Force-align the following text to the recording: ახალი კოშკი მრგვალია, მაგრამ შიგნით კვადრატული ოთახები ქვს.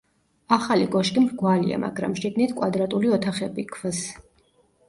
ახალი 0.55 0.87
კოშკი 0.95 1.23
მრგვალია, 1.25 1.77
მაგრამ 1.83 2.15
შიგნით 2.21 2.57
კვადრატული 2.63 3.15
ოთახები 3.19 3.67
ქვს. 3.77 4.05